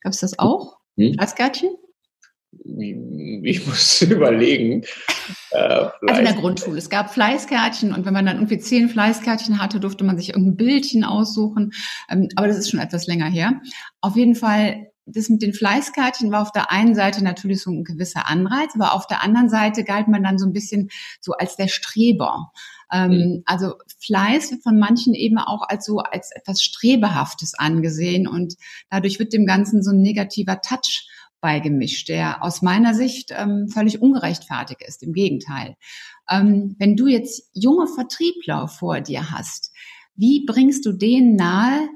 [0.00, 0.78] Gab es das auch?
[0.96, 1.14] Hm?
[1.14, 1.70] Fleißkärtchen?
[3.42, 4.84] Ich muss überlegen.
[5.50, 6.78] Äh, also in der Grundschule.
[6.78, 10.56] Es gab Fleißkärtchen und wenn man dann irgendwie zehn Fleißkärtchen hatte, durfte man sich irgendein
[10.56, 11.72] Bildchen aussuchen.
[12.08, 13.60] Ähm, aber das ist schon etwas länger her.
[14.00, 17.84] Auf jeden Fall, das mit den Fleißkärtchen war auf der einen Seite natürlich so ein
[17.84, 20.90] gewisser Anreiz, aber auf der anderen Seite galt man dann so ein bisschen
[21.20, 22.52] so als der Streber.
[22.92, 23.42] Ähm, mhm.
[23.46, 28.54] Also Fleiß wird von manchen eben auch als so als etwas Strebehaftes angesehen und
[28.90, 31.08] dadurch wird dem Ganzen so ein negativer Touch
[31.40, 35.02] beigemischt, der aus meiner Sicht ähm, völlig ungerechtfertigt ist.
[35.02, 35.76] Im Gegenteil.
[36.28, 39.72] Ähm, wenn du jetzt junge Vertriebler vor dir hast,
[40.16, 41.88] wie bringst du denen nahe,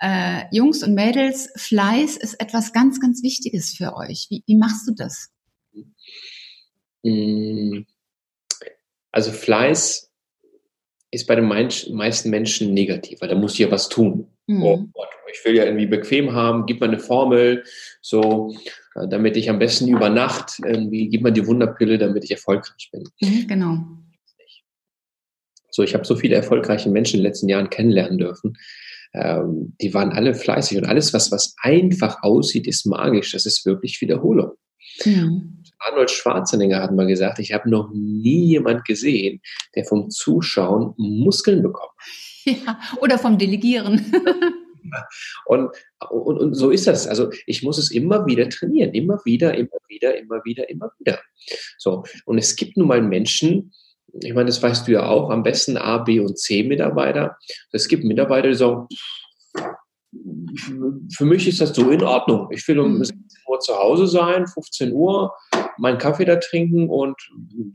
[0.00, 4.26] äh, Jungs und Mädels, Fleiß ist etwas ganz, ganz Wichtiges für euch.
[4.30, 5.30] Wie, wie machst du das?
[7.02, 7.82] Mm.
[9.12, 10.10] Also Fleiß
[11.10, 14.28] ist bei den meisten Menschen negativ, weil da muss ich ja was tun.
[14.46, 14.62] Mhm.
[14.62, 17.64] Oh Gott, ich will ja irgendwie bequem haben, gib mir eine Formel,
[18.00, 18.54] so,
[18.94, 22.90] äh, damit ich am besten über Nacht irgendwie, gib mir die Wunderpille, damit ich erfolgreich
[22.92, 23.04] bin.
[23.20, 23.78] Mhm, genau.
[25.72, 28.56] So, ich habe so viele erfolgreiche Menschen in den letzten Jahren kennenlernen dürfen.
[29.12, 33.32] Ähm, die waren alle fleißig und alles, was, was einfach aussieht, ist magisch.
[33.32, 34.52] Das ist wirklich Wiederholung.
[35.04, 35.62] Mhm.
[35.78, 39.40] Arnold Schwarzenegger hat mal gesagt, ich habe noch nie jemand gesehen,
[39.74, 41.92] der vom Zuschauen Muskeln bekommt.
[42.46, 44.02] Ja, oder vom Delegieren.
[45.44, 45.70] und,
[46.08, 47.06] und, und so ist das.
[47.06, 48.94] Also ich muss es immer wieder trainieren.
[48.94, 51.20] Immer wieder, immer wieder, immer wieder, immer wieder.
[51.76, 52.02] So.
[52.24, 53.72] Und es gibt nun mal Menschen,
[54.22, 57.36] ich meine, das weißt du ja auch, am besten A, B und C Mitarbeiter.
[57.72, 58.86] Es gibt Mitarbeiter, die sagen,
[61.14, 62.48] für mich ist das so in Ordnung.
[62.50, 63.52] Ich will um 16 mhm.
[63.52, 65.32] Uhr zu Hause sein, 15 Uhr,
[65.78, 67.16] meinen Kaffee da trinken und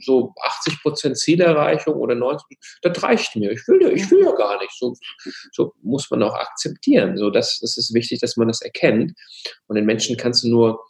[0.01, 3.51] so 80 Prozent Zielerreichung oder 90, das reicht mir.
[3.51, 4.73] Ich will ja, ich will ja gar nicht.
[4.77, 4.95] So,
[5.53, 7.17] so muss man auch akzeptieren.
[7.17, 9.13] So, das, das ist wichtig, dass man das erkennt.
[9.67, 10.83] Und den Menschen kannst du nur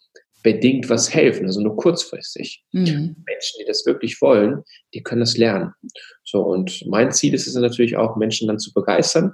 [0.46, 2.64] bedingt was helfen, also nur kurzfristig.
[2.72, 3.18] Mhm.
[3.26, 5.72] Menschen, die das wirklich wollen, die können das lernen.
[6.24, 9.34] So, und mein Ziel ist es natürlich auch, Menschen dann zu begeistern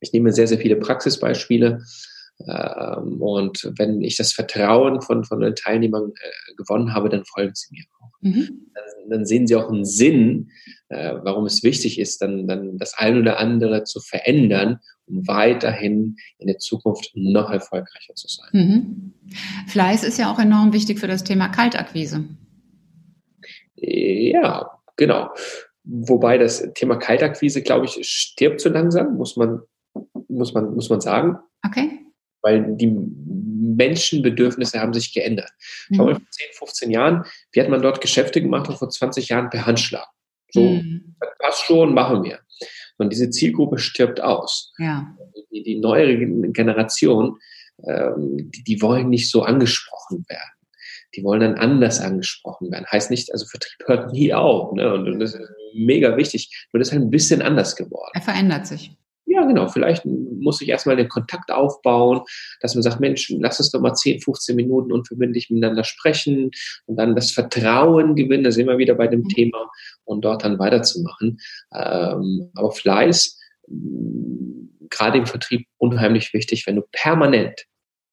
[0.00, 1.82] ich nehme sehr, sehr viele Praxisbeispiele.
[2.46, 7.54] Ähm, und wenn ich das Vertrauen von, von den Teilnehmern äh, gewonnen habe, dann folgen
[7.54, 8.10] sie mir auch.
[8.20, 8.66] Mhm.
[8.74, 10.50] Dann, dann, sehen sie auch einen Sinn,
[10.88, 16.16] äh, warum es wichtig ist, dann, dann das ein oder andere zu verändern, um weiterhin
[16.38, 18.48] in der Zukunft noch erfolgreicher zu sein.
[18.52, 19.12] Mhm.
[19.68, 22.24] Fleiß ist ja auch enorm wichtig für das Thema Kaltakquise.
[23.76, 25.30] Ja, genau.
[25.84, 29.60] Wobei das Thema Kaltakquise, glaube ich, stirbt so langsam, muss man
[30.28, 31.38] muss man, muss man sagen.
[31.64, 32.00] Okay.
[32.42, 35.50] Weil die Menschenbedürfnisse haben sich geändert.
[35.88, 35.96] Mhm.
[35.96, 39.28] Schau mal, vor 10, 15 Jahren, wie hat man dort Geschäfte gemacht und vor 20
[39.28, 40.06] Jahren per Handschlag?
[40.50, 41.16] So, mhm.
[41.18, 42.40] das passt schon, machen wir.
[42.98, 44.72] Und diese Zielgruppe stirbt aus.
[44.78, 45.14] Ja.
[45.52, 46.16] Die, die neuere
[46.52, 47.38] Generation,
[47.86, 50.50] ähm, die, die wollen nicht so angesprochen werden
[51.16, 52.86] die wollen dann anders angesprochen werden.
[52.90, 54.72] Heißt nicht, also Vertrieb hört nie auf.
[54.74, 54.92] Ne?
[54.92, 56.68] Und, das ist mega wichtig.
[56.72, 58.10] Nur das ist halt ein bisschen anders geworden.
[58.14, 58.96] Er verändert sich.
[59.46, 59.68] Genau.
[59.68, 62.22] Vielleicht muss ich erstmal den Kontakt aufbauen,
[62.60, 66.50] dass man sagt, Mensch, lass uns doch mal 10, 15 Minuten unverbindlich miteinander sprechen
[66.86, 69.28] und dann das Vertrauen gewinnen, da sind wir wieder bei dem mhm.
[69.28, 69.70] Thema
[70.04, 71.38] und dort dann weiterzumachen.
[71.74, 73.38] Ähm, aber Fleiß,
[74.90, 77.64] gerade im Vertrieb unheimlich wichtig, wenn du permanent,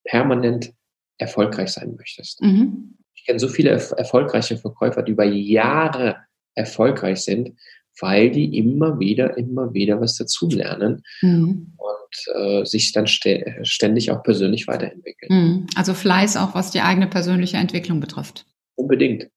[0.03, 0.73] permanent
[1.17, 2.41] erfolgreich sein möchtest.
[2.41, 2.97] Mhm.
[3.15, 6.17] Ich kenne so viele erfolgreiche Verkäufer, die über Jahre
[6.55, 7.51] erfolgreich sind,
[7.99, 11.73] weil die immer wieder, immer wieder was dazulernen mhm.
[11.77, 15.29] und äh, sich dann ständig auch persönlich weiterentwickeln.
[15.31, 15.67] Mhm.
[15.75, 18.45] Also Fleiß auch, was die eigene persönliche Entwicklung betrifft.
[18.75, 19.29] Unbedingt.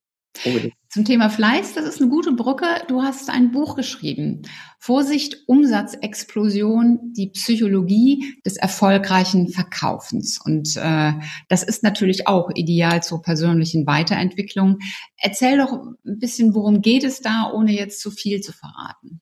[0.45, 0.75] Unbedingt.
[0.97, 2.65] Zum Thema Fleiß, das ist eine gute Brücke.
[2.89, 4.43] Du hast ein Buch geschrieben.
[4.79, 10.41] Vorsicht, Umsatzexplosion, die Psychologie des erfolgreichen Verkaufens.
[10.43, 11.13] Und äh,
[11.49, 14.79] das ist natürlich auch ideal zur persönlichen Weiterentwicklung.
[15.19, 19.21] Erzähl doch ein bisschen, worum geht es da, ohne jetzt zu viel zu verraten.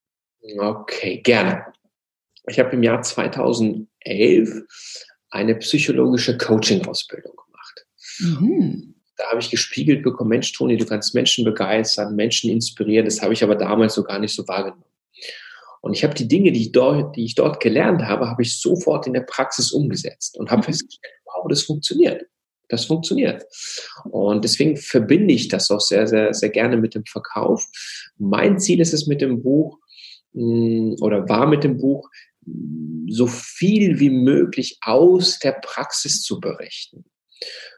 [0.59, 1.65] Okay, gerne.
[2.47, 3.89] Ich habe im Jahr 2011
[5.31, 7.87] eine psychologische Coaching-Ausbildung gemacht.
[8.21, 13.05] Mhm da habe ich gespiegelt bekommen, Mensch, Toni, du kannst Menschen begeistern, Menschen inspirieren.
[13.05, 14.85] Das habe ich aber damals so gar nicht so wahrgenommen.
[15.83, 18.59] Und ich habe die Dinge, die ich dort, die ich dort gelernt habe, habe ich
[18.59, 20.65] sofort in der Praxis umgesetzt und habe mhm.
[20.65, 22.23] festgestellt, wow, das funktioniert.
[22.69, 23.45] Das funktioniert.
[24.05, 27.67] Und deswegen verbinde ich das auch sehr, sehr, sehr gerne mit dem Verkauf.
[28.17, 29.79] Mein Ziel ist es mit dem Buch
[30.33, 32.09] mm, oder war mit dem Buch,
[33.09, 37.05] so viel wie möglich aus der Praxis zu berichten.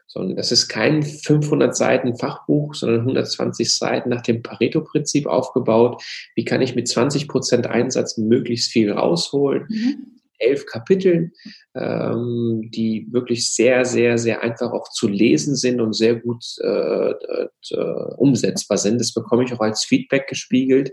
[0.07, 6.01] Sondern das ist kein 500 Seiten Fachbuch, sondern 120 Seiten nach dem Pareto-Prinzip aufgebaut.
[6.35, 9.65] Wie kann ich mit 20 Prozent Einsatz möglichst viel rausholen?
[9.69, 11.31] Mhm elf Kapiteln,
[11.75, 17.11] ähm, die wirklich sehr, sehr, sehr einfach auch zu lesen sind und sehr gut äh,
[17.11, 17.75] äh,
[18.17, 18.99] umsetzbar sind.
[18.99, 20.91] Das bekomme ich auch als Feedback gespiegelt.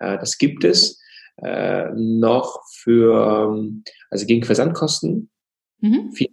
[0.00, 1.00] Äh, das gibt es
[1.42, 3.62] äh, noch für,
[4.10, 5.30] also gegen Versandkosten.
[5.80, 6.12] Mhm.
[6.12, 6.30] 4,99,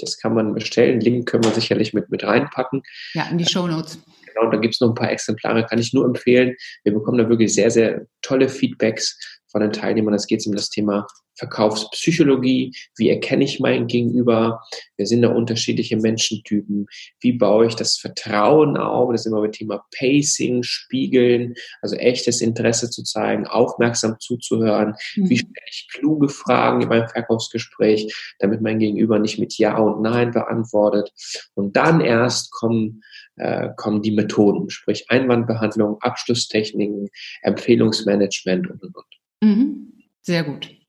[0.00, 1.00] das kann man bestellen.
[1.00, 2.82] Link können wir sicherlich mit, mit reinpacken.
[3.14, 3.98] Ja, in die Show Notes.
[4.26, 6.56] Genau, da gibt es noch ein paar Exemplare, kann ich nur empfehlen.
[6.84, 10.14] Wir bekommen da wirklich sehr, sehr tolle Feedbacks von den Teilnehmern.
[10.14, 12.74] Es geht um das Thema Verkaufspsychologie.
[12.96, 14.60] Wie erkenne ich mein Gegenüber?
[14.96, 16.86] Wir sind da unterschiedliche Menschentypen.
[17.20, 19.10] Wie baue ich das Vertrauen auf?
[19.10, 24.94] Das ist immer mit Thema Pacing, Spiegeln, also echtes Interesse zu zeigen, aufmerksam zuzuhören.
[25.16, 25.30] Mhm.
[25.30, 30.02] Wie stelle ich kluge Fragen in meinem Verkaufsgespräch, damit mein Gegenüber nicht mit Ja und
[30.02, 31.12] Nein beantwortet.
[31.54, 33.02] Und dann erst kommen
[33.36, 37.08] äh, kommen die Methoden, sprich Einwandbehandlung, Abschlusstechniken,
[37.42, 39.06] Empfehlungsmanagement und, und, und.
[39.40, 39.92] Mhm.
[40.20, 40.81] Sehr gut.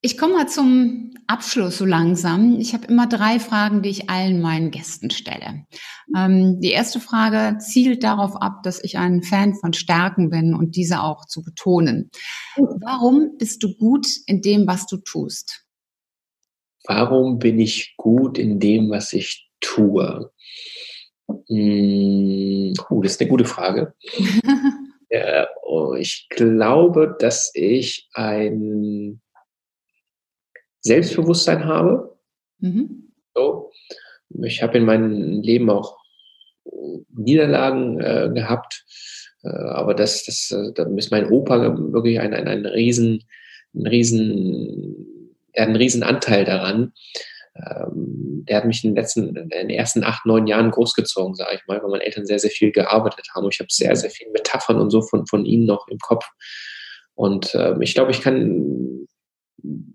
[0.00, 2.58] Ich komme mal zum Abschluss so langsam.
[2.58, 5.64] Ich habe immer drei Fragen, die ich allen meinen Gästen stelle.
[6.16, 10.76] Ähm, die erste Frage zielt darauf ab, dass ich ein Fan von Stärken bin und
[10.76, 12.10] diese auch zu betonen.
[12.56, 15.64] Warum bist du gut in dem, was du tust?
[16.84, 20.32] Warum bin ich gut in dem, was ich tue?
[21.48, 23.94] Hm, uh, das ist eine gute Frage.
[25.14, 29.20] Äh, oh, ich glaube, dass ich ein
[30.80, 32.16] Selbstbewusstsein habe.
[32.58, 33.12] Mhm.
[33.34, 33.70] So.
[34.42, 35.96] Ich habe in meinem Leben auch
[37.14, 38.84] Niederlagen äh, gehabt,
[39.42, 43.24] äh, aber das, das, äh, da ist mein Opa wirklich ein, ein, ein riesen,
[43.74, 45.06] ein riesen,
[45.52, 46.92] er hat einen riesen Anteil daran.
[47.54, 51.56] Ähm, der hat mich in den letzten, in den ersten acht, neun Jahren großgezogen, sage
[51.56, 53.44] ich mal, weil meine Eltern sehr, sehr viel gearbeitet haben.
[53.44, 56.24] Und ich habe sehr, sehr viele Metaphern und so von, von ihnen noch im Kopf.
[57.14, 59.06] Und äh, ich glaube, ich kann,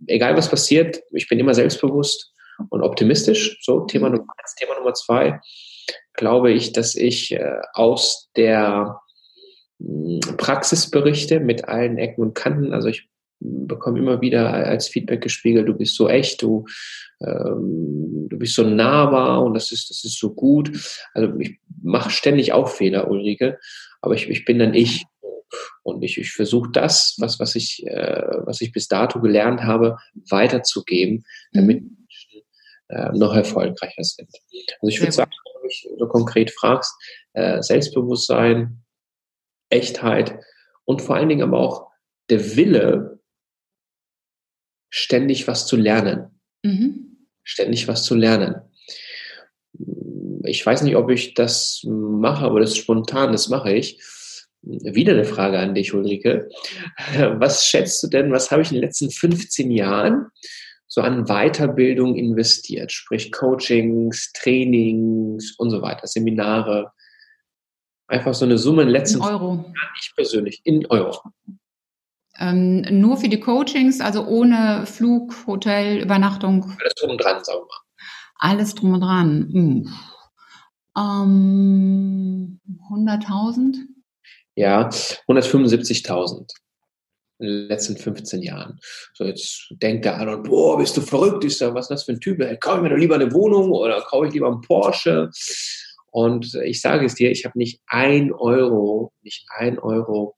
[0.08, 2.32] egal was passiert, ich bin immer selbstbewusst
[2.70, 3.58] und optimistisch.
[3.62, 4.56] So, Thema Nummer eins.
[4.56, 5.40] Thema Nummer zwei,
[6.14, 9.00] glaube ich, dass ich äh, aus der
[9.80, 12.74] hm, Praxis berichte mit allen Ecken und Kanten.
[12.74, 13.10] Also ich
[13.40, 16.66] bekomme immer wieder als Feedback gespiegelt, du bist so echt, du,
[17.22, 20.72] ähm, du bist so nahbar und das ist, das ist so gut.
[21.14, 23.60] Also ich mache ständig auch Fehler, Ulrike,
[24.02, 25.06] aber ich, ich bin dann ich.
[25.82, 29.96] Und ich, ich versuche das, was, was, ich, äh, was ich bis dato gelernt habe,
[30.30, 31.24] weiterzugeben,
[31.54, 31.98] damit mhm.
[32.00, 32.42] Menschen
[32.90, 34.30] äh, noch erfolgreicher sind.
[34.82, 36.94] Also ich würde sagen, wenn du mich so konkret fragst,
[37.32, 38.84] äh, Selbstbewusstsein,
[39.70, 40.38] Echtheit
[40.84, 41.88] und vor allen Dingen aber auch
[42.30, 43.17] der Wille,
[44.90, 46.40] ständig was zu lernen.
[46.64, 47.28] Mhm.
[47.44, 48.62] Ständig was zu lernen.
[50.44, 54.02] Ich weiß nicht, ob ich das mache, aber das ist spontan, das mache ich.
[54.62, 56.50] Wieder eine Frage an dich, Ulrike.
[57.38, 60.28] Was schätzt du denn, was habe ich in den letzten 15 Jahren
[60.88, 62.92] so an Weiterbildung investiert?
[62.92, 66.92] Sprich Coachings, Trainings und so weiter, Seminare.
[68.08, 69.56] Einfach so eine Summe in den letzten in Euro.
[69.56, 71.22] Jahren, ich persönlich, in Euro.
[72.40, 76.64] Ähm, nur für die Coachings, also ohne Flug, Hotel, Übernachtung.
[76.80, 77.82] Alles drum und dran, sagen wir mal.
[78.40, 79.50] Alles drum und dran.
[79.52, 79.94] Hm.
[80.98, 83.78] Ähm, 100.000?
[84.56, 84.90] Ja,
[85.28, 86.54] 175.000
[87.40, 88.80] in den letzten 15 Jahren.
[89.14, 92.14] So, jetzt denkt der andere, boah, bist du verrückt, ist da, was ist das für
[92.14, 92.40] ein Typ?
[92.60, 95.30] Kaufe ich mir doch lieber eine Wohnung oder kaufe ich lieber einen Porsche?
[96.12, 100.37] Und ich sage es dir, ich habe nicht ein Euro, nicht ein Euro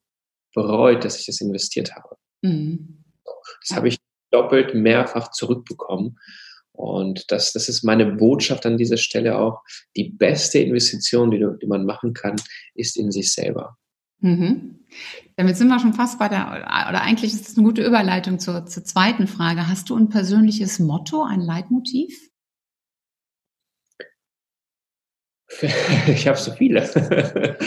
[0.53, 2.17] bereut, dass ich das investiert habe.
[2.41, 3.03] Mhm.
[3.67, 3.97] Das habe ich
[4.31, 6.19] doppelt mehrfach zurückbekommen.
[6.71, 9.61] Und das, das ist meine Botschaft an dieser Stelle auch.
[9.97, 12.37] Die beste Investition, die, die man machen kann,
[12.73, 13.77] ist in sich selber.
[14.21, 14.79] Mhm.
[15.35, 18.65] Damit sind wir schon fast bei der, oder eigentlich ist es eine gute Überleitung zur,
[18.65, 19.67] zur zweiten Frage.
[19.67, 22.28] Hast du ein persönliches Motto, ein Leitmotiv?
[26.07, 26.89] ich habe so viele.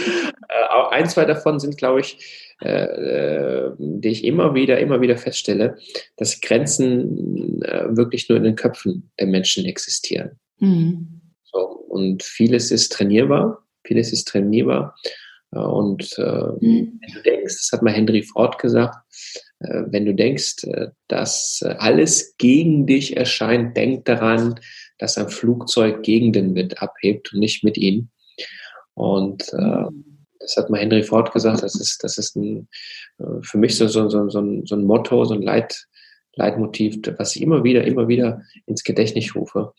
[0.52, 5.16] Äh, ein, zwei davon sind, glaube ich, äh, äh, die ich immer wieder, immer wieder
[5.16, 5.76] feststelle,
[6.18, 10.38] dass Grenzen äh, wirklich nur in den Köpfen der Menschen existieren.
[10.58, 11.22] Mhm.
[11.44, 14.94] So, und vieles ist trainierbar, vieles ist trainierbar.
[15.50, 17.00] Und äh, mhm.
[17.00, 18.96] wenn du denkst, das hat mal Henry Ford gesagt,
[19.60, 24.58] äh, wenn du denkst, äh, dass alles gegen dich erscheint, denk daran,
[25.02, 28.08] dass ein Flugzeug gegen den Wind abhebt und nicht mit ihm.
[28.94, 30.26] Und äh, mhm.
[30.38, 32.68] das hat mal Henry Ford gesagt, das ist, das ist ein,
[33.42, 35.88] für mich so, so, so, so, ein, so ein Motto, so ein Leit,
[36.36, 39.72] Leitmotiv, was ich immer wieder, immer wieder ins Gedächtnis rufe.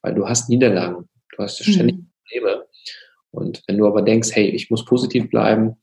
[0.00, 2.10] Weil du hast Niederlagen, du hast ständig mhm.
[2.24, 2.64] Probleme.
[3.32, 5.76] Und wenn du aber denkst, hey, ich muss positiv bleiben,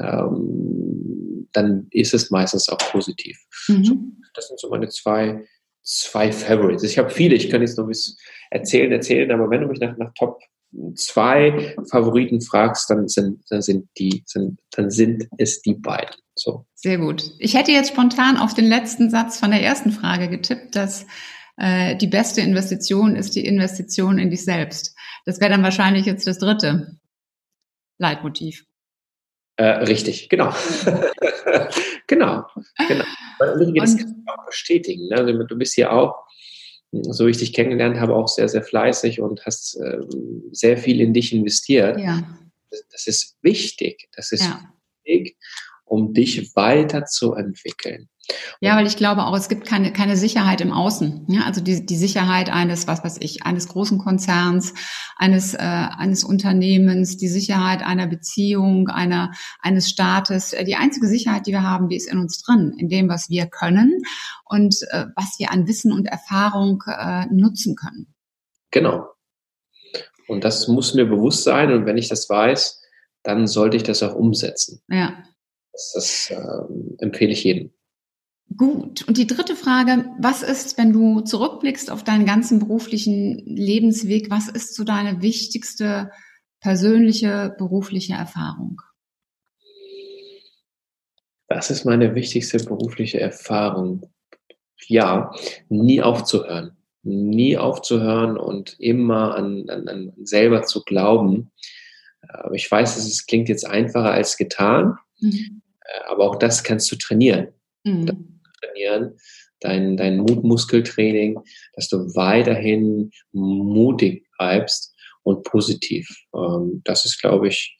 [0.00, 3.38] ähm, dann ist es meistens auch positiv.
[3.68, 3.84] Mhm.
[3.84, 3.96] So,
[4.32, 5.44] das sind so meine zwei,
[5.88, 6.82] zwei Favorites.
[6.82, 8.16] Ich habe viele, ich kann jetzt noch ein bisschen
[8.50, 10.40] erzählen, erzählen, aber wenn du mich nach, nach Top
[10.94, 16.14] zwei Favoriten fragst, dann sind, dann sind die, sind, dann sind es die beiden.
[16.34, 16.66] So.
[16.74, 17.32] Sehr gut.
[17.38, 21.06] Ich hätte jetzt spontan auf den letzten Satz von der ersten Frage getippt, dass
[21.56, 24.94] äh, die beste Investition ist die Investition in dich selbst.
[25.24, 26.98] Das wäre dann wahrscheinlich jetzt das dritte
[27.98, 28.66] Leitmotiv.
[29.58, 30.50] Äh, richtig, genau.
[32.06, 32.46] genau,
[32.86, 33.04] genau.
[33.40, 35.08] Weil das kann ich auch bestätigen.
[35.08, 35.16] Ne?
[35.16, 36.14] Also, du bist ja auch,
[36.92, 39.98] so wie ich dich kennengelernt habe, auch sehr, sehr fleißig und hast äh,
[40.52, 41.98] sehr viel in dich investiert.
[41.98, 42.22] Ja.
[42.70, 44.08] Das, das ist wichtig.
[44.14, 44.60] Das ist ja.
[45.04, 45.36] wichtig,
[45.84, 48.08] um dich weiterzuentwickeln.
[48.60, 51.26] Ja, weil ich glaube auch, es gibt keine, keine Sicherheit im Außen.
[51.28, 54.74] Ja, also die, die Sicherheit eines, was weiß ich, eines großen Konzerns,
[55.16, 60.54] eines, äh, eines Unternehmens, die Sicherheit einer Beziehung, einer, eines Staates.
[60.66, 63.46] Die einzige Sicherheit, die wir haben, die ist in uns drin, in dem, was wir
[63.46, 64.02] können
[64.44, 68.14] und äh, was wir an Wissen und Erfahrung äh, nutzen können.
[68.70, 69.06] Genau.
[70.26, 71.72] Und das muss mir bewusst sein.
[71.72, 72.82] Und wenn ich das weiß,
[73.22, 74.82] dann sollte ich das auch umsetzen.
[74.88, 75.24] Ja.
[75.72, 77.72] Das, das äh, empfehle ich jedem.
[78.56, 79.06] Gut.
[79.06, 84.48] Und die dritte Frage, was ist, wenn du zurückblickst auf deinen ganzen beruflichen Lebensweg, was
[84.48, 86.10] ist so deine wichtigste
[86.60, 88.82] persönliche berufliche Erfahrung?
[91.46, 94.10] Was ist meine wichtigste berufliche Erfahrung?
[94.86, 95.30] Ja,
[95.68, 96.76] nie aufzuhören.
[97.02, 101.52] Nie aufzuhören und immer an, an, an selber zu glauben.
[102.28, 105.62] Aber ich weiß, es klingt jetzt einfacher als getan, mhm.
[106.08, 107.48] aber auch das kannst du trainieren.
[107.84, 109.16] Mhm trainieren,
[109.60, 111.38] dein, dein Mutmuskeltraining,
[111.74, 116.08] dass du weiterhin mutig bleibst und positiv.
[116.34, 117.76] Ähm, das ist, glaube ich,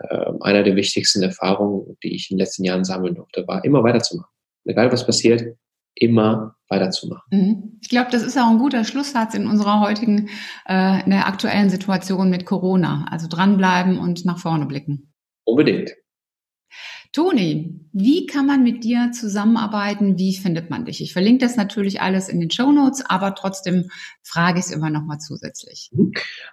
[0.00, 3.82] äh, einer der wichtigsten Erfahrungen, die ich in den letzten Jahren sammeln durfte, war immer
[3.82, 4.30] weiterzumachen.
[4.64, 5.56] Egal was passiert,
[5.94, 7.22] immer weiterzumachen.
[7.30, 7.78] Mhm.
[7.82, 10.28] Ich glaube, das ist auch ein guter Schlusssatz in unserer heutigen,
[10.68, 13.06] äh, in der aktuellen Situation mit Corona.
[13.10, 15.12] Also dranbleiben und nach vorne blicken.
[15.44, 15.92] Unbedingt.
[17.12, 20.16] Toni, wie kann man mit dir zusammenarbeiten?
[20.16, 21.02] Wie findet man dich?
[21.02, 23.90] Ich verlinke das natürlich alles in den Show Notes, aber trotzdem
[24.22, 25.90] frage ich es immer noch mal zusätzlich.
[25.92, 26.12] Mhm.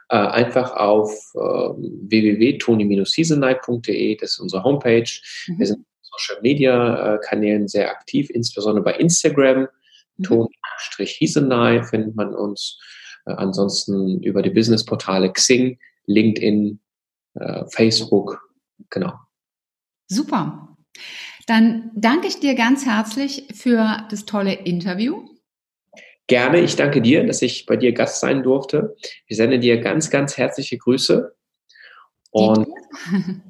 [0.10, 5.08] Äh, einfach auf äh, www.toni-seasonnight.de, das ist unsere Homepage.
[5.48, 5.60] Mhm.
[5.60, 9.68] Wir sind Social Media äh, Kanälen sehr aktiv, insbesondere bei Instagram.
[10.18, 10.24] Mhm.
[10.24, 12.80] Toni-Hiesenei findet man uns.
[13.28, 16.80] Äh, ansonsten über die Businessportale Xing, LinkedIn,
[17.70, 18.42] Facebook,
[18.90, 19.14] genau.
[20.08, 20.78] Super.
[21.46, 25.28] Dann danke ich dir ganz herzlich für das tolle Interview.
[26.28, 28.98] Gerne, ich danke dir, dass ich bei dir Gast sein durfte.
[29.28, 31.34] Ich sende dir ganz, ganz herzliche Grüße.
[32.32, 32.68] Und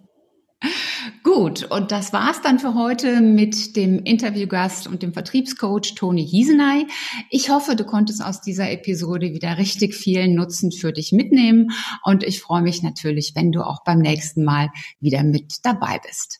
[1.24, 6.88] Gut, und das war's dann für heute mit dem Interviewgast und dem Vertriebscoach Toni Hiesenay.
[7.30, 11.72] Ich hoffe, du konntest aus dieser Episode wieder richtig viel Nutzen für dich mitnehmen
[12.04, 16.40] und ich freue mich natürlich, wenn du auch beim nächsten Mal wieder mit dabei bist.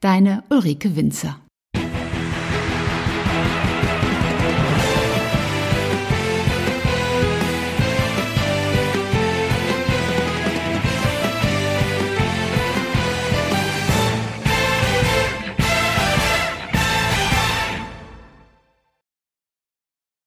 [0.00, 1.40] Deine Ulrike Winzer.